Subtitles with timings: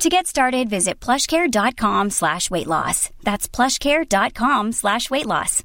[0.00, 3.10] To get started, visit plushcare.com slash weight loss.
[3.22, 5.62] That's plushcare.com slash weight loss.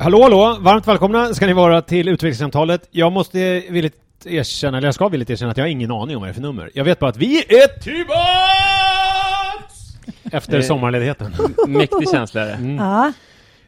[0.00, 0.56] Hallå, hallå!
[0.60, 2.88] Varmt välkomna ska ni vara till utvecklingssamtalet.
[2.90, 6.20] Jag måste villigt erkänna, eller jag ska villigt erkänna att jag har ingen aning om
[6.22, 6.70] vad det är för nummer.
[6.74, 8.14] Jag vet bara att vi är tillbaks!
[10.32, 11.34] Efter Eh, sommarledigheten.
[11.68, 12.52] Mäktig känsla är det.
[12.52, 12.76] Mm.
[12.76, 13.12] Ja,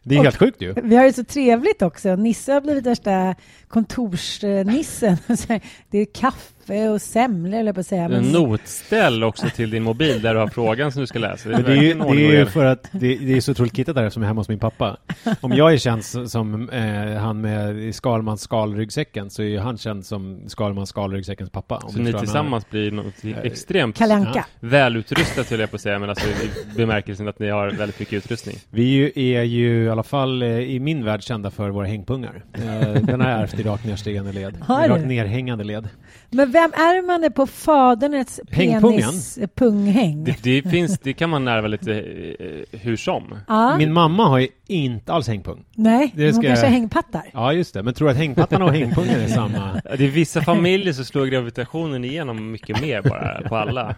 [0.03, 0.75] Det är och- helt sjukt ju.
[0.83, 2.17] vi har ju så trevligt också.
[2.17, 3.35] Nisse har blivit värsta
[3.69, 5.17] kontorsnissen.
[5.91, 6.53] Det är kaffe
[6.93, 8.05] och semlor, eller på att säga.
[8.05, 11.49] En Men- notställ också till din mobil där du har frågan som du ska läsa.
[11.49, 13.95] Men det är ju, det är ju för att det, det är så otroligt kittat
[13.95, 14.97] där eftersom jag är hemma hos min pappa.
[15.41, 20.07] Om jag är känd som eh, han med Skalmans skalryggsäcken så är ju han känd
[20.07, 21.77] som Skalmans skalryggsäckens pappa.
[21.77, 24.47] om Så ni tillsammans blir något extremt Kalle Anka.
[24.61, 28.15] välutrustat höll jag på att säga, men alltså i bemärkelsen att ni har väldigt mycket
[28.15, 28.57] utrustning.
[28.71, 31.87] Vi är ju, är ju i alla fall eh, i min värld kända för våra
[31.87, 32.45] hängpungar.
[32.53, 34.57] Eh, Den har jag ärvt i rakt nedstigande led.
[34.61, 35.89] Har I rakt nerhängande led.
[36.35, 39.01] Men vem är man det på faderns Hängpungen?
[39.01, 40.25] penis punghäng?
[40.25, 43.35] Det, det finns, det kan man ärva lite eh, hur som.
[43.49, 45.65] Ja, Min mamma har ju inte alls hängpung.
[45.75, 47.23] nej, det hon kanske jag- har hängpattar.
[47.33, 47.83] Ja, just det.
[47.83, 49.81] Men tror du att hängpattarna och hängpungar är samma?
[49.99, 53.95] Det är vissa familjer så slår gravitationen igenom mycket mer bara på alla.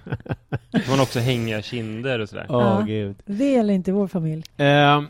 [0.89, 2.47] Man också hänga kinder och sådär.
[2.49, 2.85] Åh, Ja.
[2.87, 3.17] gud.
[3.27, 4.43] Det gäller inte vår familj.
[4.57, 5.03] Eh,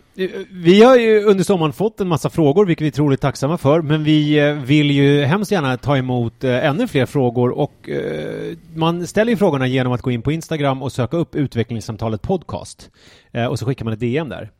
[0.50, 3.82] vi har ju under sommaren fått en massa frågor, vilket vi är otroligt tacksamma för,
[3.82, 8.56] men vi eh, vill ju hemskt gärna ta emot eh, ännu fler frågor och eh,
[8.74, 12.90] man ställer ju frågorna genom att gå in på Instagram och söka upp utvecklingssamtalet podcast.
[13.32, 14.50] Eh, och så skickar man ett DM där.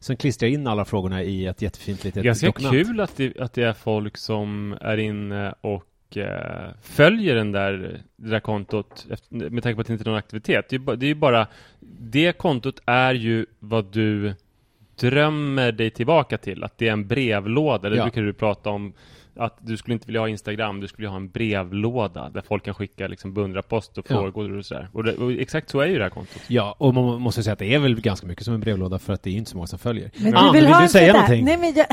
[0.00, 2.86] Sen klistrar jag in alla frågorna i ett jättefint litet Ganska dokument.
[2.86, 8.00] kul att det, att det är folk som är inne och eh, följer den där,
[8.16, 10.66] det där kontot med tanke på att det inte är någon aktivitet.
[10.68, 11.46] Det är, ju ba- det är bara,
[12.00, 14.34] det kontot är ju vad du
[15.00, 17.88] drömmer dig tillbaka till, att det är en brevlåda.
[17.88, 18.02] Det Ja.
[18.02, 18.92] brukar du prata om
[19.36, 22.74] att du skulle inte vilja ha Instagram, du skulle ha en brevlåda där folk kan
[22.74, 24.14] skicka liksom beundrarpost och Ja.
[24.16, 24.88] frågor och sådär.
[24.92, 26.42] Och, det, och exakt så är ju det här kontot.
[26.48, 29.12] Ja, och man måste säga att det är väl ganska mycket som en brevlåda för
[29.12, 30.10] att det är inte så många som följer.
[30.16, 31.44] Men du vill, ha du en säga någonting?
[31.44, 31.86] Nej, men jag,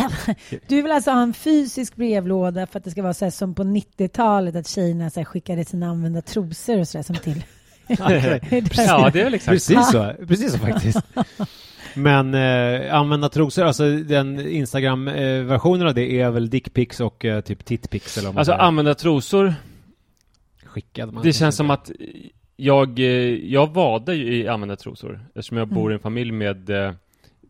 [0.67, 3.55] du vill alltså ha en fysisk brevlåda för att det ska vara så här som
[3.55, 7.43] på 90-talet att tjejerna så här skickade sina använda trosor och sådär som till.
[7.87, 10.99] Ja, det är väl exakt Precis så, precis så faktiskt.
[11.97, 17.65] Men eh, använda trosor, alltså den Instagram-versionen av det är väl dickpics och eh, typ
[17.65, 18.63] titpics eller vad man Alltså säger.
[18.63, 19.53] använda trosor,
[20.65, 21.91] Skickade man Det känns som att
[22.55, 23.05] jag, eh,
[23.53, 26.91] jag vadar ju i använda trosor eftersom jag bor i en familj med eh,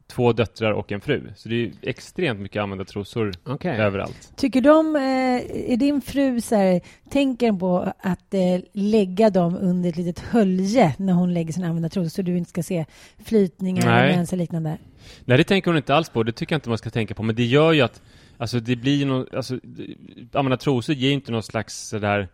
[0.08, 1.32] två döttrar och en fru.
[1.36, 3.78] Så det är ju extremt mycket använda trosor Okej.
[3.78, 4.34] överallt.
[4.36, 9.90] Tycker de, eh, är din fru så här, tänker på att eh, lägga dem under
[9.90, 12.86] ett litet hölje när hon lägger sina använda trosor så du inte ska se
[13.26, 14.04] flytningar Nej.
[14.04, 14.78] eller mens eller liknande?
[15.26, 16.24] Nej, det tänker hon inte alls på.
[16.24, 17.24] Det tycker jag inte man ska tänka på.
[17.24, 18.02] Men det gör ju att,
[18.38, 19.60] alltså det blir ju någon, alltså,
[20.34, 22.28] använda trosor ger ju inte någon slags sådär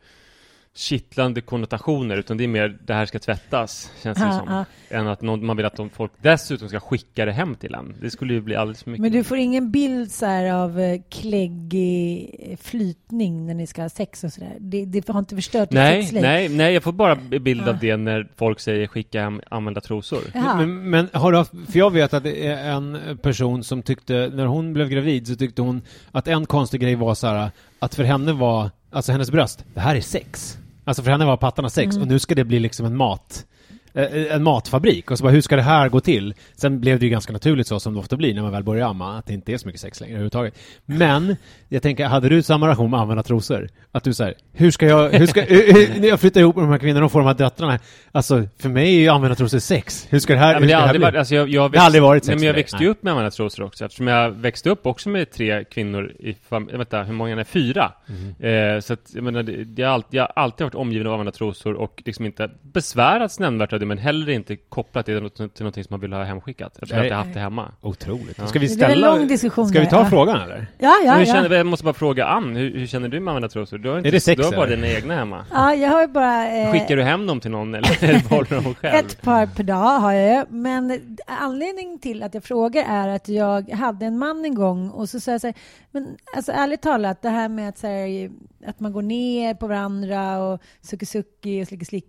[0.75, 4.53] kittlande konnotationer, utan det är mer det här ska tvättas, känns det Ja, som.
[4.53, 4.65] ja.
[4.97, 7.95] Än att någon, man vill att de folk dessutom ska skicka det hem till en.
[8.01, 9.01] Det skulle ju bli alldeles för mycket.
[9.01, 13.81] Men du får ingen bild så här av eh, kläggig eh, flytning när ni ska
[13.81, 14.53] ha sex och sådär?
[14.59, 16.21] Det, det har inte förstört ditt Nej, sexliv?
[16.21, 17.77] nej, nej, jag får bara bild av Ja.
[17.81, 20.21] det när folk säger skicka hem använda trosor.
[20.33, 24.31] Men, men har du haft, för jag vet att det är en person som tyckte,
[24.33, 25.81] när hon blev gravid så tyckte hon
[26.11, 29.79] att en konstig grej var så här att för henne var, alltså hennes bröst, det
[29.79, 30.57] här är sex.
[30.85, 33.45] Alltså för henne var pattarna sex och nu ska det bli liksom en mat.
[33.93, 36.33] Eh, En matfabrik och så bara, hur ska det här gå till?
[36.55, 38.87] Sen blev det ju ganska naturligt så som det ofta blir när man väl börjar
[38.87, 40.57] amma, att det inte är så mycket sex längre överhuvudtaget.
[40.85, 41.35] Men,
[41.69, 43.69] jag tänker, hade du samma relation med använda trosor?
[43.91, 46.63] Att du säger, hur ska jag, hur ska, hur- hur- när jag flyttar ihop med
[46.65, 47.79] de här kvinnorna och får de här döttrarna,
[48.11, 50.07] alltså för mig är ju använda trosor sex.
[50.09, 51.01] Hur ska det här, Ja, hur det ska har här bli?
[51.03, 53.03] varit, alltså jag, jag Det har aldrig varit sex Nej, men jag växte ju upp
[53.03, 56.77] med använda trosor också, eftersom jag växte upp också med tre kvinnor i fam- eh,
[56.77, 57.45] vänta, hur många är det?
[57.45, 57.91] Fyra.
[58.05, 58.45] Mhm.
[58.47, 61.13] Eh, så att, jag menar, det, jag, har alltid, jag har alltid varit omgiven av
[61.13, 65.49] använda trosor och liksom inte besvärats nämnvärt av det men heller inte kopplat till till
[65.59, 66.77] någonting som man vill ha hemskickat.
[66.89, 67.71] Jag att jag haft det hemma.
[67.81, 68.37] Otroligt.
[68.37, 68.47] Ja.
[68.47, 69.15] Ska vi Det blir en ställa...
[69.15, 70.05] lång diskussion Ska vi där, ta ja.
[70.05, 70.67] frågan eller?
[70.77, 71.33] Ja, ja, hur ja.
[71.33, 73.77] känner, jag måste bara fråga Ann, hur, hur känner du med användartrosor?
[73.77, 74.75] Du har, inte, Är det sex, du har bara eller?
[74.75, 75.45] dina egna hemma.
[75.51, 76.57] ja jag har bara...
[76.57, 78.95] eh, Skickar du hem dem till någon eller behåller du dem själv?
[78.95, 80.51] Ett par per dag har jag.
[80.51, 85.09] Men anledningen till att jag frågar är att jag hade en man en gång och
[85.09, 85.55] så sa jag så här,
[85.91, 88.29] men alltså ärligt talat, det här med att, så här,
[88.67, 91.63] att man går ner på varandra och sucker sucki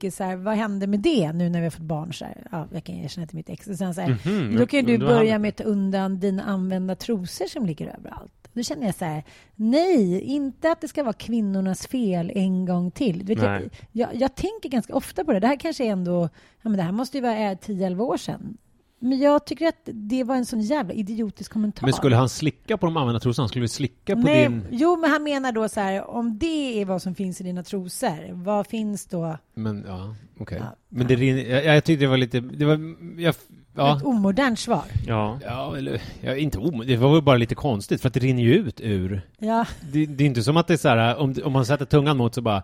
[0.09, 2.13] och så här, vad hände med det nu när vi har fått barn?
[2.15, 3.67] Så här, ja, jag kan erkänna till mitt ex.
[3.67, 6.43] Och sen så här, Mhm, då kan ju du börja med att ta undan dina
[6.43, 8.33] använda trosor som ligger överallt.
[8.53, 9.25] Då känner jag så här,
[9.55, 13.23] nej, inte att det ska vara kvinnornas fel en gång till.
[13.25, 13.63] Vet, jag,
[13.93, 15.41] jag, jag tänker ganska ofta på det.
[15.41, 16.29] Det här kanske är ändå,
[16.63, 18.57] ja, men det här måste ju vara eh, 10-11 år sedan.
[18.99, 21.87] Men jag tycker att det var en sån jävla idiotisk kommentar.
[21.87, 23.49] Men skulle han slicka på de använda trosorna?
[23.49, 24.65] Skulle vi slicka på Nej, din...
[24.71, 27.63] Jo, men han menar då så här, om det är vad som finns i dina
[27.63, 29.39] trosor, vad finns då?
[29.55, 30.59] Men ja, okej.
[30.61, 30.77] Ja.
[30.89, 31.43] Men det rinner...
[31.43, 32.41] Jag, jag tyckte det var lite...
[32.41, 32.95] Det var...
[33.19, 33.35] Jag,
[33.77, 33.97] ja.
[33.97, 34.85] Ett omodernt svar.
[35.07, 35.39] Ja.
[35.45, 36.03] Ja, eller...
[36.21, 36.83] Ja, inte om...
[36.87, 39.23] Det var väl bara lite konstigt, för att det rinner ju ut ur...
[39.39, 41.85] Ja, Det, det är inte som att det är så här, om, om man sätter
[41.85, 42.63] tungan mot så bara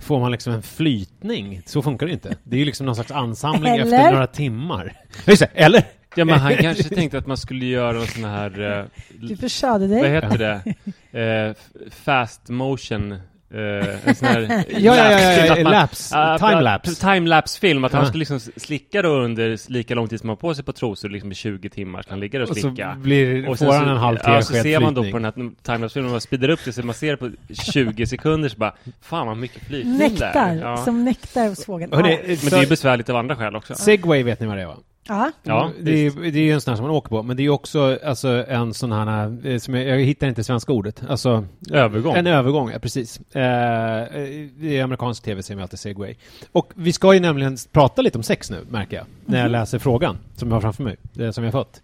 [0.00, 1.62] får man liksom en flytning.
[1.66, 2.36] Så funkar det inte.
[2.44, 3.82] Det är ju liksom någon slags ansamling Eller?
[3.96, 4.92] efter några timmar.
[5.26, 5.84] Just det, eller?
[6.16, 8.84] ja, men han kanske tänkte att man skulle göra någon sån här, eh,
[9.20, 10.10] du försade vad dig.
[10.10, 10.74] heter det?
[11.20, 11.54] Eh,
[11.90, 13.16] fast motion,
[13.54, 14.40] eh, en sån här...
[14.68, 16.94] Ja, ja, ja, ja, Att ja man- lapse, Ja, timelapse.
[17.00, 20.54] Timelapse-film, att han skulle liksom slicka då under lika lång tid som han har på
[20.54, 22.96] sig på trosor, liksom i 20 timmar, så han ligger och Och så slicka.
[22.98, 25.32] blir, Och får han så, en halv ja, så ser man då på den här
[25.62, 27.30] timelapse-filmen, man speedar upp det så man ser det på
[27.72, 30.60] 20 sekunder så bara, fan vad mycket flytning Nektar, där.
[30.62, 30.76] Ja.
[30.76, 31.90] som nektar hos fågeln.
[31.90, 33.74] Men det är ju besvärligt av andra skäl också.
[33.74, 34.76] Segway vet ni vad det är va?
[35.08, 35.32] Ja.
[35.42, 37.42] Ja, det, är, det är ju en sån här som man åker på, men det
[37.42, 41.44] är också alltså, en sån här, eh, som jag, jag hittar inte svenska ordet, alltså
[41.70, 42.16] Övergång.
[42.16, 43.20] En övergång, ja precis.
[43.34, 44.18] Eh,
[44.60, 46.14] I amerikansk tv ser vi alltid segway.
[46.52, 49.78] Och vi ska ju nämligen prata lite om sex nu, märker jag, när jag läser
[49.78, 51.80] frågan som jag har framför mig, det som jag har fått.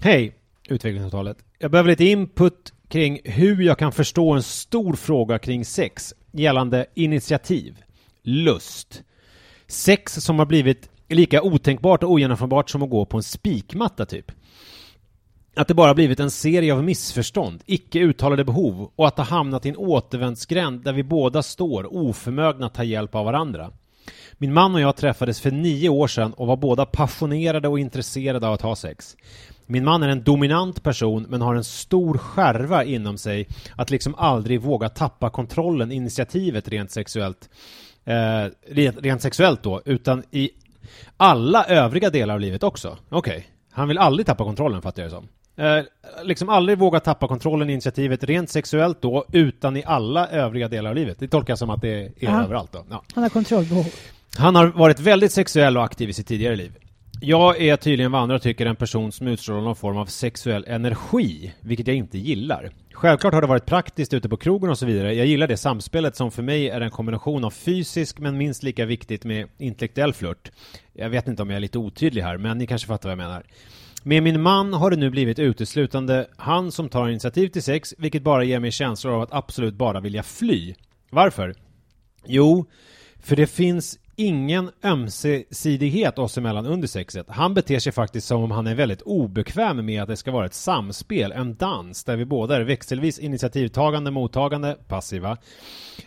[0.00, 0.32] Hej,
[0.68, 1.36] utvecklingsavtalet.
[1.58, 6.86] Jag behöver lite input kring hur jag kan förstå en stor fråga kring sex gällande
[6.94, 7.76] initiativ,
[8.22, 9.02] lust,
[9.66, 14.32] sex som har blivit lika otänkbart och ogenomförbart som att gå på en spikmatta typ.
[15.56, 19.66] Att det bara blivit en serie av missförstånd, icke uttalade behov och att ha hamnat
[19.66, 23.70] i en återvändsgränd där vi båda står oförmögna att ta hjälp av varandra.
[24.32, 28.46] Min man och jag träffades för nio år sedan och var båda passionerade och intresserade
[28.46, 29.16] av att ha sex.
[29.66, 34.14] Min man är en dominant person men har en stor skärva inom sig att liksom
[34.14, 37.48] aldrig våga tappa kontrollen, initiativet rent sexuellt.
[38.04, 40.50] Eh, rent, rent sexuellt då, utan i
[41.16, 42.96] alla övriga delar av livet också.
[43.08, 43.46] Okej.
[43.72, 45.28] Han vill aldrig tappa kontrollen fattar jag det som.
[45.64, 45.84] Eh,
[46.24, 50.90] liksom aldrig våga tappa kontrollen i initiativet rent sexuellt då, utan i alla övriga delar
[50.90, 51.16] av livet.
[51.20, 52.44] Det tolkar jag som att det är Ja.
[52.44, 52.84] överallt då.
[52.90, 53.02] Ja.
[53.14, 53.86] Han har kontrollbehov.
[54.38, 56.72] Han har varit väldigt sexuell och aktiv i sitt tidigare liv.
[57.20, 61.52] Jag är tydligen vad andra tycker en person som utstrålar någon form av sexuell energi,
[61.60, 62.70] vilket jag inte gillar.
[62.92, 65.14] Självklart har det varit praktiskt ute på krogen och så vidare.
[65.14, 68.84] Jag gillar det samspelet som för mig är en kombination av fysisk men minst lika
[68.84, 70.50] viktigt med intellektuell flört.
[70.92, 73.28] Jag vet inte om jag är lite otydlig här, men ni kanske fattar vad jag
[73.28, 73.42] menar.
[74.02, 78.22] Med min man har det nu blivit uteslutande han som tar initiativ till sex, vilket
[78.22, 80.74] bara ger mig känslor av att absolut bara vilja fly.
[81.10, 81.54] Varför?
[82.26, 82.66] Jo,
[83.20, 87.26] för det finns ingen ömsesidighet oss emellan under sexet.
[87.28, 90.46] Han beter sig faktiskt som om han är väldigt obekväm med att det ska vara
[90.46, 95.36] ett samspel, en dans, där vi båda är växelvis initiativtagande, mottagande, passiva.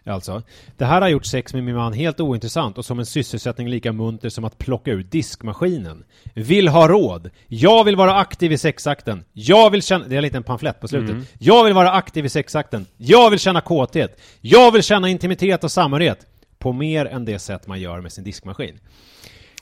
[0.06, 0.44] Alltså,
[0.78, 3.92] det här har gjort sex med min man helt ointressant och som en sysselsättning lika
[3.92, 6.04] munter som att plocka ur diskmaskinen.
[6.34, 7.30] Vill ha råd.
[7.48, 9.24] Jag vill vara aktiv i sexakten.
[9.34, 10.08] Jag vill känna...
[10.08, 11.10] Det är en liten pamflett på slutet.
[11.10, 11.26] Mm.
[11.40, 12.86] Jag vill vara aktiv i sexakten.
[12.98, 14.22] Jag vill känna kåthet.
[14.42, 16.28] Jag vill känna intimitet och samhörighet.
[16.62, 18.74] På mer än det sätt man gör med sin diskmaskin.
[18.76, 18.80] Gud,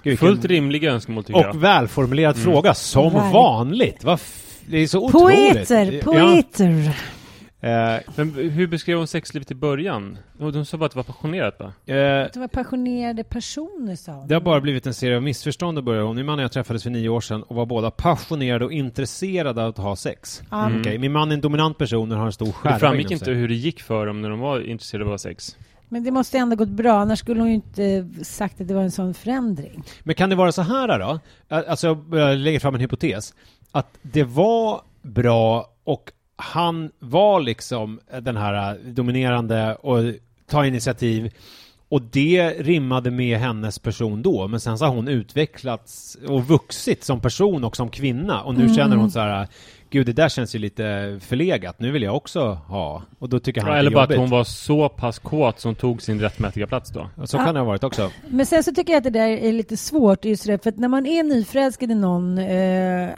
[0.03, 1.49] vilken- Fullt rimliga önskemål tycker jag.
[1.55, 3.31] och välformulerad fråga, som Verkligen.
[3.33, 4.03] vanligt.
[4.03, 5.53] Vad f- det är så otroligt.
[5.53, 6.97] Poeter, poeter.
[7.61, 10.17] Ja, eh, Men hur beskrev hon sexlivet i början?
[10.39, 11.65] Och De sa bara att det var passionerat va?
[11.65, 14.27] eh, Det var passionerade personer, sa hon.
[14.27, 16.15] det har bara blivit en serie av missförstånd och börjar om.
[16.15, 19.63] Min man och jag träffades för nio år sedan och var båda passionerade och intresserade
[19.63, 20.41] av att ha sex.
[20.51, 20.79] Mm.
[20.81, 23.31] Okej, min man är en dominant person och har en stor skärva Det framgick inte
[23.31, 25.57] hur det gick för dem när de var intresserade av att ha sex.
[25.89, 28.81] Men det måste ändå gått bra, annars skulle hon ju inte sagt att det var
[28.81, 29.83] en sån förändring.
[30.03, 31.19] Men kan det vara så här då?
[31.55, 33.33] Alltså, jag lägger fram en hypotes.
[33.71, 39.99] Att det var bra och han var liksom den här dominerande och
[40.47, 41.31] ta initiativ
[41.89, 47.03] och det rimmade med hennes person då, men sen så har hon utvecklats och vuxit
[47.03, 48.75] som person och som kvinna och nu Mm.
[48.75, 49.47] känner hon så här
[49.89, 53.03] gud det där känns ju lite förlegat, nu vill jag också ha.
[53.19, 55.59] Och då tycker han Ja, eller det är bara att hon var så pass kåt
[55.59, 57.09] som tog sin rättmätiga plats då.
[57.25, 58.11] Så kan det ha varit också.
[58.27, 60.77] Men sen så tycker jag att det där är lite svårt just det, för att
[60.77, 63.09] när man är nyförälskad i någon eh,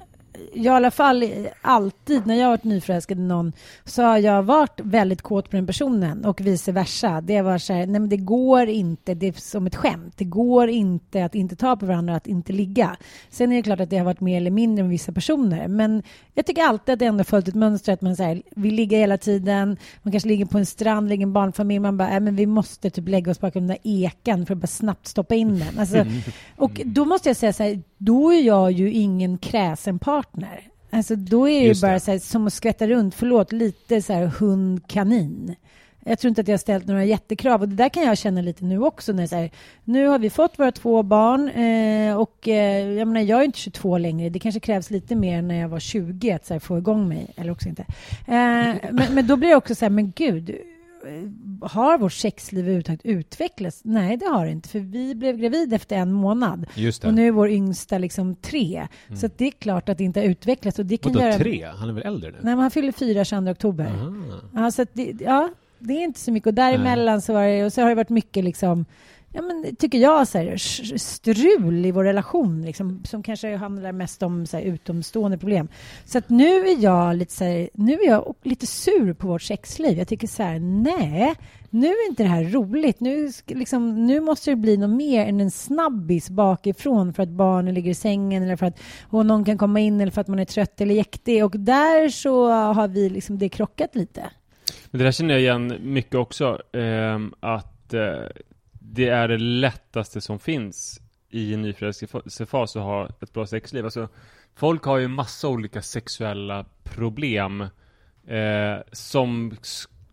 [0.53, 1.23] jag i alla fall
[1.61, 3.53] alltid när jag har varit nyförälskad i någon
[3.85, 7.21] så har jag varit väldigt kåt på den personen och vice versa.
[7.21, 10.13] Det var så här, nej men det går inte, det är som ett skämt.
[10.17, 12.97] Det går inte att inte ta på varandra, att inte ligga.
[13.29, 15.67] Sen är det klart att det har varit mer eller mindre med vissa personer.
[15.67, 18.75] Men jag tycker alltid att det ändå följt ett mönster att man så här, vill
[18.75, 19.77] ligga hela tiden.
[20.03, 21.79] Man kanske ligger på en strand, ligger en barnfamilj.
[21.79, 24.61] Man bara, äh, men vi måste typ lägga oss bakom den där ekan för att
[24.61, 25.79] bara snabbt stoppa in den.
[25.79, 26.05] Alltså,
[26.57, 30.20] och då måste jag säga så här, då är jag ju ingen kräsen partner.
[30.89, 31.87] Alltså då är det ju Just det.
[31.87, 35.55] bara så här, som att skvätta runt, förlåt, lite så här hund-kanin.
[36.05, 38.41] Jag tror inte att jag har ställt några jättekrav och det där kan jag känna
[38.41, 39.13] lite nu också.
[39.13, 39.51] När så här,
[39.83, 43.59] nu har vi fått våra två barn eh, och eh, jag menar, jag är inte
[43.59, 44.29] 22 längre.
[44.29, 47.27] Det kanske krävs lite mer när jag var 20 att så här, få igång mig,
[47.35, 47.81] eller också inte.
[48.27, 50.55] Eh, men, men då blir det också så här, men gud,
[51.61, 53.81] har vårt sexliv överhuvudtaget utvecklats?
[53.83, 56.65] Nej, det har det inte, för vi blev gravid efter en månad.
[57.03, 58.87] Och nu är vår yngsta liksom tre.
[59.15, 60.79] Så att det är klart att det inte har utvecklats.
[60.79, 61.37] Och det kan Vadå göra...
[61.37, 61.67] tre?
[61.75, 62.37] Han är väl äldre nu?
[62.41, 63.85] Nej, men han fyller fyra 22 oktober.
[63.85, 64.13] Aha.
[64.53, 66.47] Ja, så det, ja, det är inte så mycket.
[66.47, 68.85] Och däremellan så, var det, och så har det varit mycket, liksom,
[69.31, 70.57] ja, men, tycker jag, så här,
[70.97, 75.67] strul i vår relation liksom, som kanske handlar mest om så här, utomstående problem.
[76.05, 79.41] Så att nu är jag lite, så här, nu är jag lite sur på vårt
[79.41, 79.97] sexliv.
[79.97, 81.35] Jag tycker så här, nej,
[81.69, 82.99] nu är inte det här roligt.
[82.99, 87.73] Nu, liksom, nu måste det bli något mer än en snabbis bakifrån för att barnen
[87.73, 90.39] ligger i sängen eller för att och någon kan komma in eller för att man
[90.39, 91.45] är trött eller jäktig.
[91.45, 94.29] Och där så har vi liksom, det krockat lite.
[94.91, 98.25] Men det där känner jag igen mycket också, Eh, att eh,
[98.93, 103.85] det är det lättaste som finns i en nyförälskelsefas att ha ett bra sexliv.
[103.85, 104.09] Alltså,
[104.55, 107.61] folk har ju massa olika sexuella problem
[108.27, 109.57] eh, som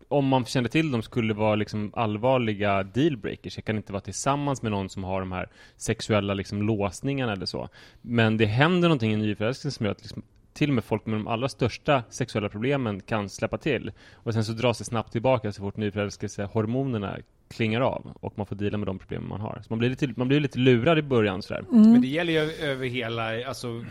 [0.08, 3.56] om man kände till dem skulle vara liksom allvarliga dealbreakers.
[3.56, 7.46] Jag kan inte vara tillsammans med någon som har de här sexuella liksom låsningarna eller
[7.46, 7.68] så.
[8.02, 11.14] Men det händer någonting i nyförälskelsen som gör att liksom till och med folk med
[11.14, 13.92] de allra största sexuella problemen kan släppa till.
[14.14, 17.18] Och sen så dras det snabbt tillbaka så fort nyförälskelsehormonerna
[17.50, 19.60] klingar av och man får deala med de problem man har.
[19.62, 21.64] Så man blir lite, man blir lite lurad i början sådär.
[21.70, 23.84] Men det gäller ju över hela, alltså,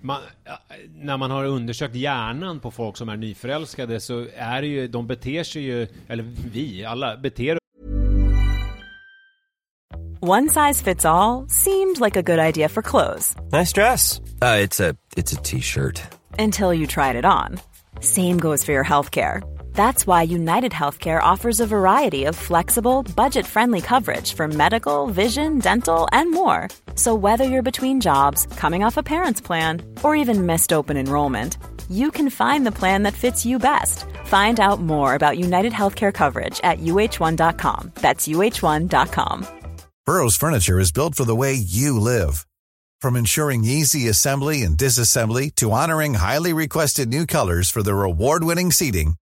[0.00, 0.20] man,
[0.94, 5.06] när man har undersökt hjärnan på folk som är nyförälskade så är det ju, de
[5.06, 7.58] beter sig ju, eller vi alla, beter
[10.20, 14.20] One size fits all seemed like a good idea for clothes Nice dress.
[14.40, 16.00] Uh, it's a it's a t-shirt.
[16.38, 17.58] until you tried it on.
[18.00, 19.42] Same goes for your healthcare.
[19.74, 25.58] That's why United Healthcare offers a variety of flexible, budget friendly coverage for medical, vision,
[25.58, 26.68] dental, and more.
[26.94, 31.58] So, whether you're between jobs, coming off a parent's plan, or even missed open enrollment,
[31.90, 34.04] you can find the plan that fits you best.
[34.26, 37.92] Find out more about United Healthcare coverage at uh1.com.
[37.96, 39.46] That's uh1.com.
[40.04, 42.46] Burrow's furniture is built for the way you live.
[43.00, 48.70] From ensuring easy assembly and disassembly to honoring highly requested new colors for their award-winning
[48.70, 49.14] seating,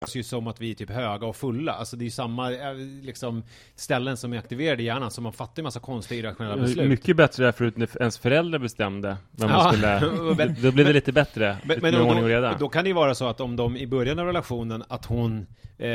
[0.00, 1.72] Känns ju som att vi är typ höga och fulla.
[1.72, 3.42] Alltså det är ju samma eh, liksom,
[3.74, 6.88] ställen som är aktiverade i hjärnan, så man fattar ju massa konstiga irrationella beslut.
[6.88, 10.00] Mycket bättre där förut när ens föräldrar bestämde vem man Ja, skulle...
[10.36, 12.56] men- Då blev det lite bättre, lite mer och ordning och då, reda.
[12.58, 15.46] då kan det ju vara så att om de i början av relationen, att hon,
[15.78, 15.88] eh,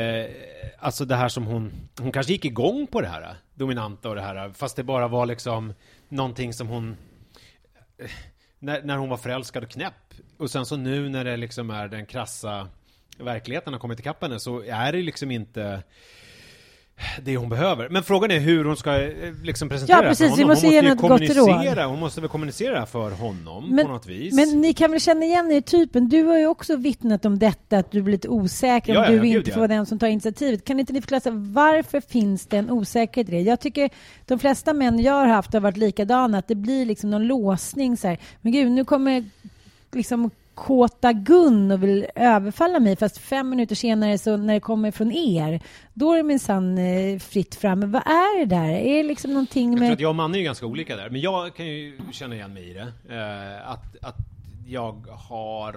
[0.78, 4.14] alltså det här som hon, hon kanske gick igång på det här, eh, dominanta och
[4.14, 5.72] det här, fast det bara var liksom
[6.08, 6.96] någonting som hon,
[7.98, 8.10] eh,
[8.58, 9.94] när, när hon var förälskad och knäpp.
[10.38, 12.68] Och sen så nu när det liksom är den krassa
[13.18, 15.82] verkligheten har kommit ikapp henne så är det liksom inte
[17.22, 17.88] det hon behöver.
[17.88, 20.38] Men frågan är hur hon ska eh, liksom presentera Ja, det för precis.
[20.38, 20.48] Vi honom.
[20.48, 24.34] måste hon ge ju gott kommunicera, Hon måste väl kommunicera för honom på något vis.
[24.34, 26.08] Men ni kan väl känna igen er i typen?
[26.08, 29.22] Du har ju också vittnat om detta, att du blir lite osäker Ja, om ja,
[29.22, 30.64] du inte får vara den som tar initiativet.
[30.64, 33.40] Kan inte ni förklara, varför finns det en osäkerhet i det?
[33.40, 33.90] Jag tycker
[34.26, 37.96] de flesta män jag har haft har varit likadana, att det blir liksom någon låsning
[37.96, 38.18] så här.
[38.40, 39.24] Men gud, nu kommer
[39.92, 44.90] liksom kåta Gun och vill överfalla mig fast fem minuter senare så när det kommer
[44.90, 45.60] från er
[45.92, 47.80] då är det minsann eh, fritt fram.
[47.80, 48.68] Men vad är det där?
[48.68, 49.92] Är det liksom någonting Jag tror med...
[49.92, 52.70] att jag och Manne är ganska olika där, men jag kan ju känna igen mig
[52.70, 52.92] i det.
[53.14, 54.16] Eh, att, att
[54.66, 55.74] jag har...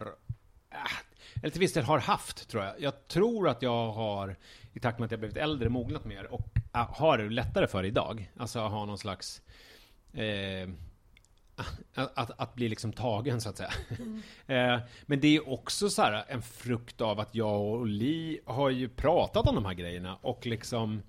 [0.72, 1.08] Äh,
[1.42, 2.74] eller till viss del har haft, tror jag.
[2.80, 4.36] Jag tror att jag har,
[4.74, 7.84] i takt med att jag blivit äldre, mognat mer och äh, har det lättare för
[7.84, 8.32] idag.
[8.38, 9.42] Alltså ha någon slags
[10.14, 10.70] eh,
[11.94, 13.74] att, att, bli liksom tagen så att säga.
[14.00, 14.22] Mm.
[14.76, 18.70] eh, men det är också så här en frukt av att jag och Li har
[18.70, 21.02] ju pratat om de här grejerna och liksom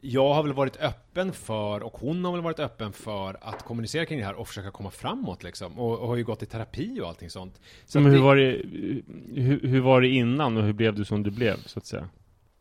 [0.00, 4.06] jag har väl varit öppen för, och hon har väl varit öppen för att kommunicera
[4.06, 5.78] kring det här och försöka komma framåt liksom.
[5.78, 7.60] Och, och har ju gått i terapi och allting sånt.
[7.84, 8.62] Så men hur, det, var det,
[9.42, 12.08] hur, hur, var det innan och hur blev du som du blev, så att säga?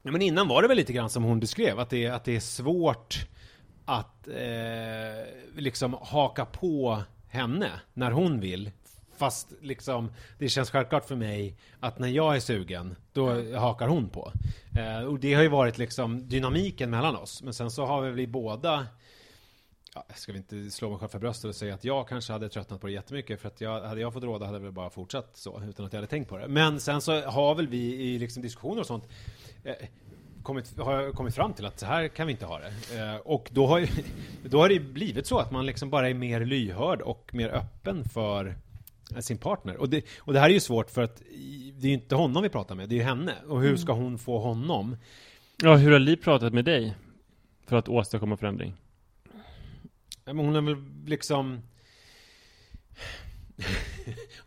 [0.01, 2.35] Ja, men innan var det väl lite grann som hon beskrev, att det, att det
[2.35, 3.27] är svårt
[3.85, 5.25] att eh,
[5.55, 8.71] liksom haka på henne när hon vill.
[9.17, 14.09] Fast liksom, det känns självklart för mig att när jag är sugen, då hakar hon
[14.09, 14.31] på.
[14.77, 17.43] Eh, och det har ju varit liksom dynamiken mellan oss.
[17.43, 18.87] Men sen så har vi väl båda
[19.95, 22.49] ja, ska vi inte slå mig själv för bröstet och säga att jag kanske hade
[22.49, 24.89] tröttnat på det jättemycket för att jag, hade jag fått råda hade jag väl bara
[24.89, 26.47] fortsatt så utan att jag hade tänkt på det.
[26.47, 29.07] Men sen så har väl vi i liksom diskussioner och sånt
[29.63, 29.75] eh,
[30.45, 32.99] kommit, har kommit fram till att så här kan vi inte ha det.
[32.99, 33.87] Eh, och då har,
[34.49, 38.03] då har det blivit så att man liksom bara är mer lyhörd och mer öppen
[38.03, 38.55] för
[39.19, 39.77] sin partner.
[39.77, 41.21] Och det, och det här är ju svårt för att
[41.73, 43.33] det är ju inte honom vi pratar med, det är ju henne.
[43.47, 44.97] Och hur ska hon få honom?
[45.63, 46.95] Ja, hur har Li pratat med dig?
[47.67, 48.73] För att åstadkomma förändring?
[50.25, 51.61] Ja, men hon har väl liksom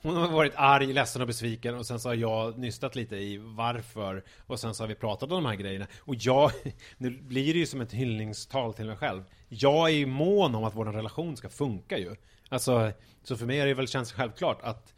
[0.08, 3.36] Hon har varit arg, ledsen och besviken och sen så har jag nystat lite i
[3.42, 6.50] varför och sen så har vi pratat om de här grejerna och jag,
[6.98, 9.22] nu blir det ju som ett hyllningstal till mig själv.
[9.48, 12.14] Jag är ju mån om att vår relation ska funka ju.
[12.48, 14.94] Alltså, så för mig är det väl känns självklart att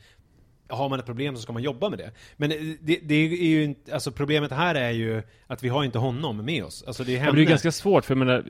[0.69, 2.11] har man ett problem så ska man jobba med det.
[2.37, 2.50] Men
[2.81, 6.45] det, det är ju inte, alltså problemet här är ju att vi har inte honom
[6.45, 6.85] med oss.
[6.87, 7.37] Alltså det är henne.
[7.37, 8.45] det är ganska svårt för jag menar,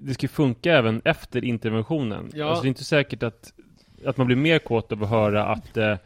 [0.00, 2.30] det ska ju funka även efter interventionen.
[2.34, 2.46] Ja.
[2.46, 3.52] Alltså det är inte säkert att
[4.06, 5.96] att man blir mer kåt av att höra att eh,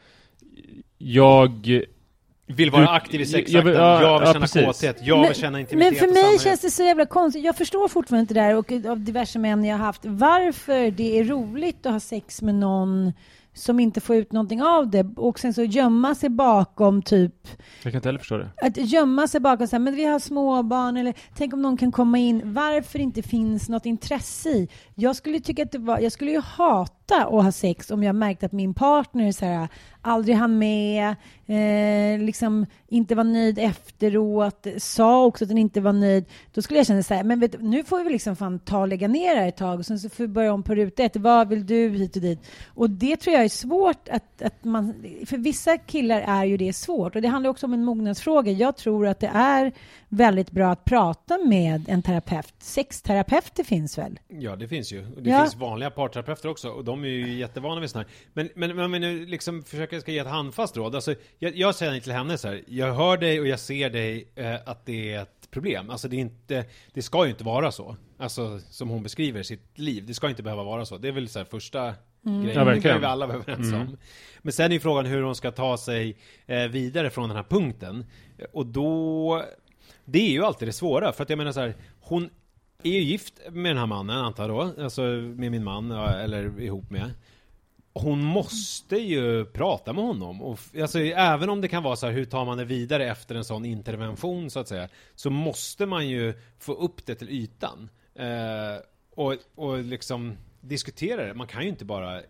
[0.99, 1.83] jag
[2.47, 5.29] vill vara aktiv i sexakten, jag vill, ja, jag vill känna ja, kåthet, jag men,
[5.29, 8.35] vill känna intimitet Men för mig känns det så jävla konstigt, jag förstår fortfarande inte
[8.35, 12.00] det där och av diverse män jag har haft, varför det är roligt att ha
[12.00, 13.12] sex med någon
[13.57, 17.49] som inte får ut någonting av det och sen så gömma sig bakom typ
[17.83, 18.51] Jag kan inte heller förstå det.
[18.63, 21.93] Att gömma sig bakom så här, men vi har småbarn eller tänk om någon kan
[21.93, 24.69] komma in, varför inte finns något intresse i?
[24.95, 28.15] Jag skulle tycka att det var, jag skulle ju hata att ha sex om jag
[28.15, 29.69] märkte att min partner så här,
[30.07, 31.15] aldrig hann med,
[31.47, 36.25] eh, liksom inte var nöjd efteråt, sa också att den inte var nöjd.
[36.55, 38.89] Då skulle jag känna så här, men vet, nu får vi liksom fan ta och
[38.89, 41.03] lägga ner det här ett tag och sen så får vi börja om på ruta
[41.03, 41.17] ett.
[41.17, 42.39] Vad vill du hit och dit?
[42.67, 44.95] Och det tror jag är svårt att, att man,
[45.26, 48.52] för vissa killar är ju det svårt och det handlar också om en mognadsfråga.
[48.52, 49.73] Jag tror att det är
[50.09, 52.54] väldigt bra att prata med en terapeut.
[52.59, 54.19] Sexterapeuter finns väl?
[54.28, 55.02] Ja, det finns ju.
[55.02, 55.41] Det ja.
[55.41, 58.17] finns vanliga parterapeuter också och de är ju jättevana vid sådana här.
[58.33, 59.63] Men, men, men, men nu liksom
[59.97, 60.95] försöka ska ge ett handfast råd.
[60.95, 64.28] Alltså, jag, jag säger till henne så här, jag hör dig och jag ser dig
[64.35, 65.91] eh, att det är ett problem.
[65.91, 67.97] Alltså det är inte, det ska ju inte vara så.
[68.19, 70.99] Alltså som hon beskriver sitt liv, det ska inte behöva vara så.
[70.99, 71.95] Det är väl så här första
[72.26, 72.43] Mm.
[72.43, 72.67] Grejen.
[72.67, 73.80] Ja, det kan vi alla vara överens mm.
[73.80, 73.97] om.
[74.43, 78.04] Men sen är frågan hur hon ska ta sig eh, vidare från den här punkten.
[78.52, 79.43] Och då
[80.04, 82.30] det är ju alltid det svåra, för att jag menar så här, hon
[82.82, 86.61] är ju gift med den här mannen, antar jag då, alltså med min man, eller
[86.61, 87.11] ihop med.
[87.99, 90.43] Hon måste ju prata med honom.
[90.43, 93.35] Och, alltså, även om det kan vara så här, hur tar man det vidare efter
[93.35, 97.89] en sån intervention, så att säga, så måste man ju få upp det till ytan.
[98.15, 101.35] Eh, och, och liksom diskutera det.
[101.35, 102.23] Man kan ju inte bara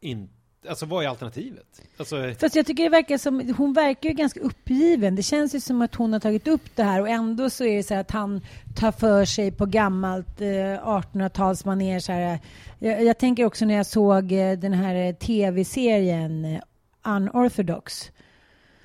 [0.00, 0.32] inte
[0.68, 1.82] Alltså vad är alternativet?
[1.96, 2.34] Alltså...
[2.40, 5.16] Fast jag tycker det verkar som, hon verkar ju ganska uppgiven.
[5.16, 7.76] Det känns ju som att hon har tagit upp det här och ändå så är
[7.76, 8.40] det så att han
[8.76, 12.00] tar för sig på gammalt eh, 1800-talsmanér.
[12.00, 12.38] Så här.
[12.78, 16.60] Jag, jag, tänker också när jag såg eh, den här tv-serien eh,
[17.04, 18.10] Unorthodox.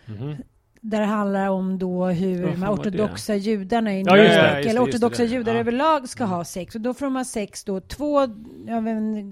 [0.07, 0.43] Mm -hmm.
[0.83, 5.23] Där det handlar om då hur de ortodoxa judarna i ja, New York, eller ortodoxa
[5.23, 5.59] judar ja.
[5.59, 6.75] överlag ska ha sex.
[6.75, 8.21] Och då får ha sex då två
[8.67, 8.83] ja,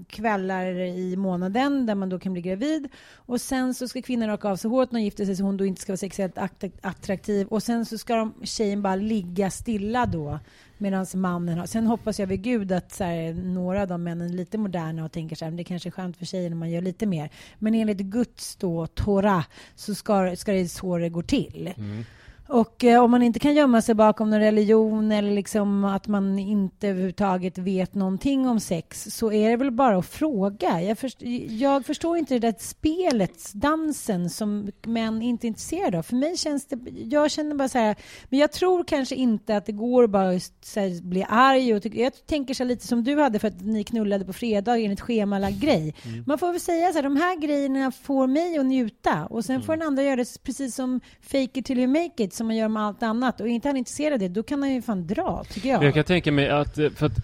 [0.08, 2.88] kvällar i månaden där man då kan bli gravid.
[3.14, 5.56] Och sen så ska kvinnan raka av sig håret när hon gifter sig så hon
[5.56, 6.38] då inte ska vara sexuellt
[6.82, 7.46] attraktiv.
[7.46, 10.38] Och sen så ska de, tjejen bara ligga stilla då
[10.80, 11.66] Medan mannen har...
[11.66, 15.04] Sen hoppas jag vid Gud att så här, några av de männen är lite moderna
[15.04, 17.30] och tänker så här, det kanske är skönt för tjejen om man gör lite mer.
[17.58, 21.72] Men enligt Guds då, Torah, så ska, ska det så det går till.
[21.76, 22.04] Mm.
[22.50, 26.38] Och eh, om man inte kan gömma sig bakom någon religion eller liksom att man
[26.38, 30.82] inte överhuvudtaget vet någonting om sex så är det väl bara att fråga.
[30.82, 36.02] Jag, först, jag förstår inte det där spelet, dansen som män inte är intresserade av.
[36.02, 37.96] För mig känns det, jag känner bara så här,
[38.28, 41.86] men jag tror kanske inte att det går att bara så här, bli arg och
[41.86, 45.60] jag tänker så lite som du hade för att ni knullade på fredag enligt schemalagd
[45.60, 45.94] grej.
[46.26, 49.62] Man får väl säga så här, de här grejerna får mig att njuta och sen
[49.62, 52.56] får den andra göra det precis som fake it till you make it som man
[52.56, 54.82] gör med allt annat och är inte han intresserad av det, då kan han ju
[54.82, 55.84] fan dra, tycker jag.
[55.84, 57.18] Jag kan tänka mig att, eh, för att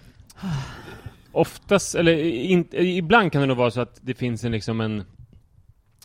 [1.31, 5.03] oftast, eller in, ibland kan det nog vara så att det finns en liksom en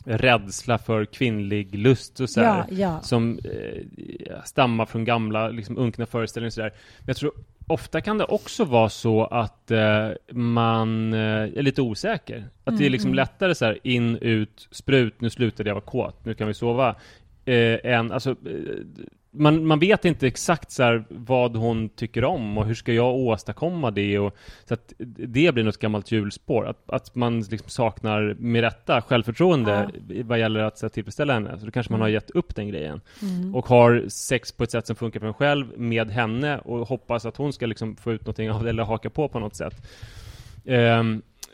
[0.05, 3.01] rädsla för kvinnlig lust och så här, Ja, ja.
[3.01, 6.73] som eh, stammar från gamla liksom unkna föreställningar och sådär.
[6.99, 7.33] Men jag tror
[7.67, 12.47] ofta kan det också vara så att eh, man eh, är lite osäker.
[12.63, 16.25] Att det är liksom lättare så här in, ut, sprut, nu slutade jag vara kåt,
[16.25, 16.95] nu kan vi sova.
[17.45, 18.35] Eh, än, alltså, eh,
[19.31, 23.91] man, man vet inte exakt så vad hon tycker om och hur ska jag åstadkomma
[23.91, 26.67] det och så att det blir något gammalt hjulspår.
[26.67, 29.89] Att, att man liksom saknar med rätta självförtroende
[30.23, 31.59] vad gäller att så här, tillfredsställa henne.
[31.59, 33.01] Så då kanske man har gett upp den grejen.
[33.53, 37.25] Och har sex på ett sätt som funkar för en själv med henne och hoppas
[37.25, 39.87] att hon ska liksom få ut någonting av det eller haka på på något sätt.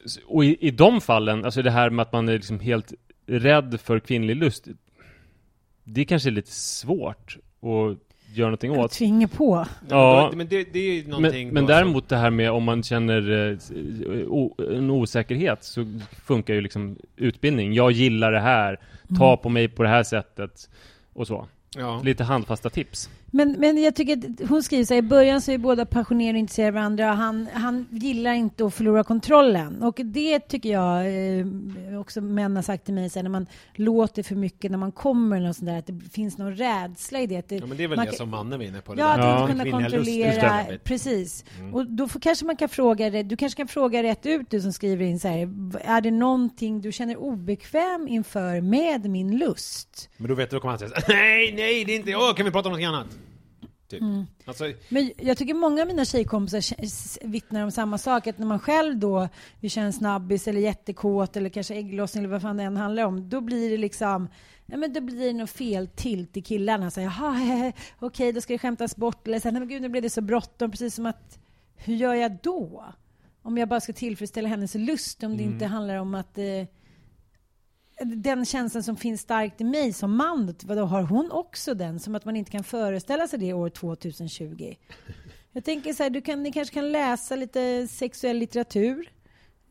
[0.05, 2.93] S- och i, i de fallen, alltså det här med att man är liksom helt
[3.27, 4.67] rädd för kvinnlig lust,
[5.93, 7.97] det kanske är lite svårt att
[8.37, 8.91] göra någonting åt.
[8.91, 9.65] Tvinga på.
[9.89, 12.83] Ja, Men det, det är ju men, någonting men däremot det här med om man
[12.83, 13.57] känner eh,
[14.27, 17.73] o, en osäkerhet så funkar ju liksom utbildning.
[17.73, 18.79] Jag gillar det här,
[19.17, 20.69] ta på mig på det här sättet
[21.13, 21.47] och så.
[21.77, 22.01] Ja.
[22.03, 23.09] Lite handfasta tips.
[23.31, 26.35] Men, men jag tycker att hon skriver så här, i början så är båda passionerade
[26.35, 29.83] och intresserade av varandra och han, han gillar inte att förlora kontrollen.
[29.83, 31.05] Och det tycker jag
[31.39, 34.77] eh, också män har sagt till mig, så här, när man låter för mycket, när
[34.77, 37.37] man kommer eller något sånt där, att det finns någon rädsla i det.
[37.37, 38.93] Att det ja, men det är väl man det kan- som mannen var inne på.
[38.93, 39.13] det Ja, där.
[39.13, 39.41] att Ja.
[39.51, 40.65] inte kunna kontrollera.
[40.83, 41.45] Precis.
[41.73, 43.23] Och då får, kanske man kan fråga det.
[43.23, 45.37] Du kanske kan fråga rätt ut, du som skriver in så här.
[45.83, 50.09] Är det någonting du känner obekväm inför med min lust?
[50.17, 52.45] Men då vet du, då kommer han säga nej, nej, det är inte, åh, kan
[52.45, 53.17] vi prata om något annat?
[53.89, 54.03] Typ.
[54.45, 58.27] Alltså, Men jag tycker många av mina tjejkompisar vittnar om samma sak.
[58.27, 62.31] Att när man själv då vill köra en snabbis eller jättekåt eller kanske ägglossning eller
[62.31, 63.29] vad fan det än handlar om.
[63.29, 64.27] Då blir det liksom
[64.71, 66.91] Ja, men då blir det nog fel tilt i killarna.
[66.91, 69.27] Så, Jaha, okej, då ska det skämtas bort.
[69.27, 70.71] Eller så, nej men gud, nu blev det så bråttom.
[70.71, 71.39] Precis som att,
[71.75, 72.85] hur gör jag då?
[73.41, 76.65] Om jag bara ska tillfredsställa hennes lust, om det inte handlar om att eh,
[78.05, 81.99] den känslan som finns starkt i mig som man, vadå, har hon också den?
[81.99, 84.75] Som att man inte kan föreställa sig det år 2020.
[85.51, 89.09] Jag tänker så här, du kan, ni kanske kan läsa lite sexuell litteratur.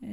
[0.01, 0.07] Eh,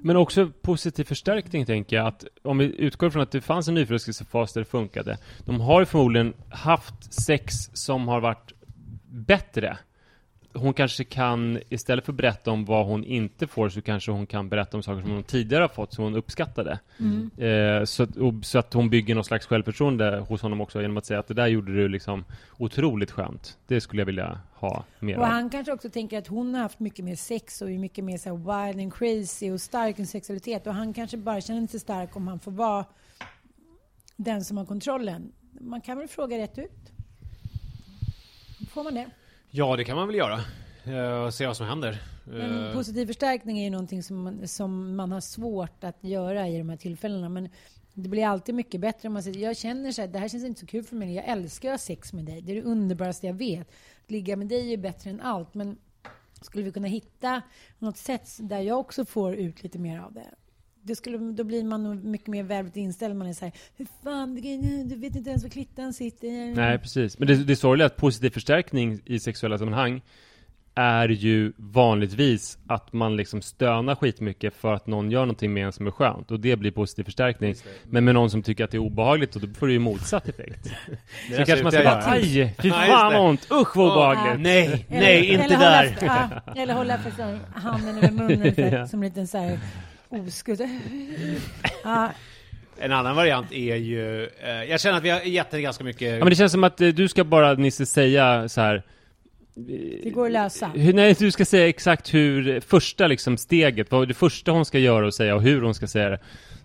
[0.00, 3.74] Men också positiv förstärkning tänker jag att om vi utgår från att det fanns en
[3.74, 5.18] nyförälskelsefas där det funkade.
[5.46, 8.52] De har ju förmodligen haft sex som har varit
[9.10, 9.78] bättre.
[10.52, 14.26] Hon kanske kan, istället för att berätta om vad hon inte får, så kanske hon
[14.26, 16.78] kan berätta om saker som hon tidigare har fått som hon uppskattade.
[17.36, 20.96] Eh, så, att, och, så att hon bygger någon slags självförtroende hos honom också genom
[20.96, 22.24] att säga att det där gjorde du liksom
[22.58, 23.58] otroligt skönt.
[23.66, 25.30] Det skulle jag vilja ha mer och av.
[25.30, 28.18] han kanske också tänker att hon har haft mycket mer sex och är mycket mer
[28.18, 30.66] så wild and crazy och stark i sexualitet.
[30.66, 32.84] Och han kanske bara känner sig stark om han får vara
[34.16, 35.32] den som har kontrollen.
[35.60, 36.92] Man kan väl fråga rätt ut?
[38.70, 39.10] Får man det?
[39.50, 40.40] Ja, det kan man väl göra.
[41.24, 42.02] Och se vad som händer.
[42.24, 46.58] Men Eh, positiv förstärkning är ju någonting som som man har svårt att göra i
[46.58, 47.28] de här tillfällena.
[47.28, 47.48] Men
[47.94, 50.44] det blir alltid mycket bättre om man säger jag känner så här, det här känns
[50.44, 51.14] inte så kul för mig.
[51.14, 52.42] Jag älskar att ha sex med dig.
[52.42, 53.68] Det är det underbaraste jag vet.
[54.04, 55.54] Att ligga med dig är bättre än allt.
[55.54, 55.78] Men
[56.42, 57.42] skulle vi kunna hitta
[57.78, 60.26] något sätt där jag också får ut lite mer av det?
[60.90, 63.16] Det skulle, då blir man nog mycket mer välvilligt inställd.
[63.16, 64.34] Man är så här, hur fan,
[64.88, 66.54] du, vet inte ens var klittan sitter.
[66.54, 67.18] Nej, precis.
[67.18, 70.02] Men det, det sorgliga är att positiv förstärkning i sexuella sammanhang
[70.74, 75.72] är ju vanligtvis att man liksom stönar skitmycket för att någon gör någonting med en
[75.72, 77.54] som är skönt och det blir positiv förstärkning.
[77.84, 80.28] Men med någon som tycker att det är obehagligt och då får det ju motsatt
[80.28, 80.66] effekt.
[81.36, 84.40] Så kanske man jag bara aj, fy fan vad ont, usch vad obehagligt.
[84.40, 86.42] Nej, nej, inte eller där.
[86.56, 88.86] Eller hålla för handen över munnen för, Ja.
[88.86, 89.58] som en liten så här
[90.10, 90.60] oskuld.
[91.84, 92.12] Ja,
[92.78, 96.12] En annan variant är ju, eh, jag känner att vi har gett det ganska mycket...
[96.12, 98.82] Ja men det känns som att eh, du ska bara Nisse säga så här.
[100.02, 100.70] det går att lösa.
[100.74, 104.78] Hur, nej, du ska säga exakt hur, första liksom steget, vad det första hon ska
[104.78, 106.18] göra och säga och hur hon ska säga det.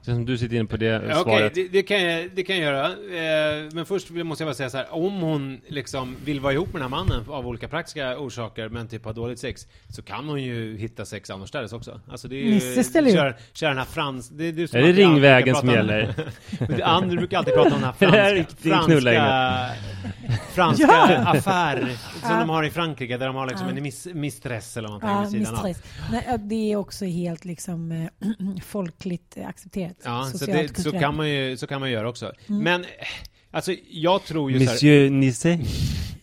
[0.06, 1.54] Känns som du sitter inne på det Okej, svaret.
[1.54, 2.88] det, det, kan jag, det kan jag göra.
[2.88, 4.94] Eh, men först måste jag bara säga så här.
[4.94, 8.88] Om hon liksom vill vara ihop med den här mannen av olika praktiska orsaker, men
[8.88, 12.02] typ har dåligt sex, så kan hon ju hitta sex annorstädes också.
[12.10, 12.50] Alltså det är ju...
[12.50, 14.30] Nisse ställer ju kör, kör den här frans...
[14.30, 16.14] Det är, du som Är det ringvägen brukar som gäller?
[16.78, 19.12] Det andra brukar alltid prata om den här Det här är franska, knulla
[20.56, 24.78] franska, franska affär som de har i Frankrike, där de har liksom en miss, mistress
[24.78, 25.76] eller någonting Ja, vid sidan av.
[26.12, 28.08] Nej, ja, det är också helt liksom eh,
[28.66, 29.95] folkligt accepterat.
[30.04, 31.04] Ja, så, socialt, det, så, kulturellt.
[31.04, 32.32] kan man ju, så kan man göra också.
[32.48, 32.88] Men, eh,
[33.52, 35.60] alltså jag tror ju så här, Monsieur Nisse.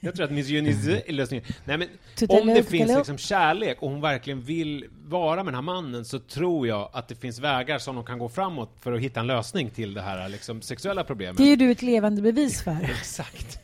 [0.05, 1.45] Jag tror att Monsieur Nisse är lösningen.
[1.65, 5.55] Nej men, Tuta om det finns liksom kärlek och hon verkligen vill vara med den
[5.55, 8.93] här mannen så tror jag att det finns vägar som de kan gå framåt för
[8.93, 11.37] att hitta en lösning till det här liksom, sexuella problemet.
[11.37, 12.79] Det är ju du ett levande bevis för.
[12.99, 13.59] Exakt.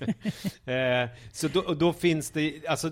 [0.65, 2.91] eh, så då, och då finns det, alltså,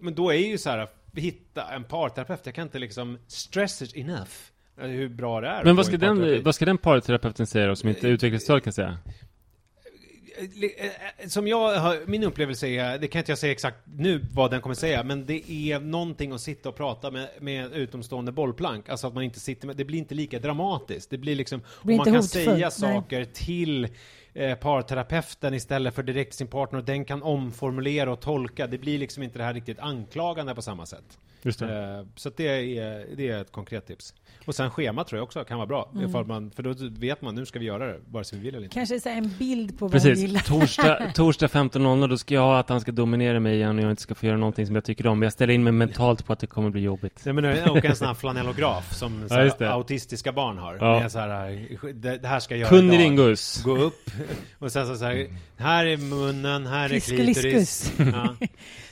[0.00, 2.40] men då är ju så här, hitta en parterapeut.
[2.44, 4.30] Jag kan inte liksom stress it enough.
[4.80, 5.64] Eh, Hur bra det är.
[5.64, 8.72] Men vad ska, en den, vad ska den parterapeuten säga då, som inte utvecklingsstörd kan
[8.72, 8.98] säga?
[10.38, 14.50] Eh, Som jag har, min upplevelse är, det kan inte jag säga exakt nu vad
[14.50, 18.88] den kommer säga, men det är någonting att sitta och prata med, med utomstående bollplank.
[18.88, 21.10] Alltså att man inte sitter med, det blir inte lika dramatiskt.
[21.10, 22.70] Det blir liksom, blir och man kan hotfullt, säga nej.
[22.70, 23.88] saker till
[24.34, 28.66] eh, parterapeuten istället för direkt sin partner och den kan omformulera och tolka.
[28.66, 31.18] Det blir liksom inte det här riktigt anklagande på samma sätt.
[31.42, 31.98] Just det.
[31.98, 34.14] Eh, så att det, är, det är ett konkret tips.
[34.46, 35.90] Och sen schema tror jag också kan vara bra.
[35.94, 36.08] Mm.
[36.08, 38.54] Ifall man, för då vet man, nu ska vi göra det, vare sig vi vill
[38.54, 38.74] eller inte.
[38.74, 40.18] Kanske så en bild på vad Precis.
[40.18, 40.40] gillar.
[40.40, 43.90] Torsdag, torsdag 15.00 då ska jag ha att han ska dominera mig igen och jag
[43.90, 45.22] inte ska få göra någonting som jag tycker om.
[45.22, 47.22] Jag ställer in mig mentalt på att det kommer bli jobbigt.
[47.24, 50.78] Nej men och en sån här flanellograf som så Ja, här, autistiska barn har.
[50.80, 51.00] Ja.
[51.00, 52.90] Med så här, det, det här ska jag göra idag.
[52.90, 53.62] Kunnilingus.
[53.62, 54.10] Gå upp
[54.58, 57.92] och sen så, så här, här är munnen, här är klitoris.
[57.98, 58.36] Ja.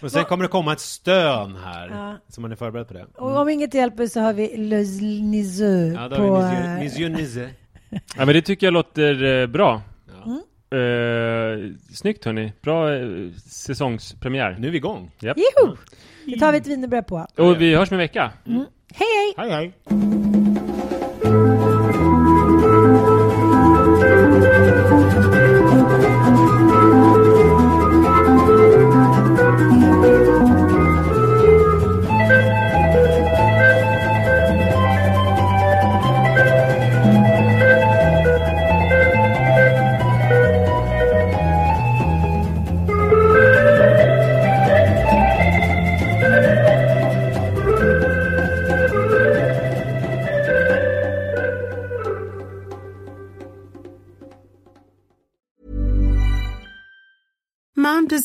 [0.02, 1.88] Och sen kommer det komma ett stön här.
[1.88, 2.16] Ja.
[2.28, 3.06] Så man är förberedd på det.
[3.14, 6.22] Och om inget hjälper så har vi Les Niseux Ja, då på...
[6.22, 7.50] har vi eh, Monsieur, Monsieur Nisse.
[7.90, 9.82] Ja men det tycker jag låter eh, bra.
[10.08, 10.32] Ja.
[10.78, 11.58] Eh,
[11.94, 12.52] snyggt hörni.
[12.62, 13.06] Bra eh,
[13.46, 14.56] säsongspremiär.
[14.58, 15.10] Nu är vi igång.
[15.20, 15.36] Japp.
[15.38, 15.76] Joho!
[16.26, 17.26] Det tar vi ett wienerbröd på.
[17.36, 18.32] Och vi hörs med en vecka.
[18.44, 18.64] Hej
[18.98, 19.34] hej!
[19.36, 19.72] Hej hej!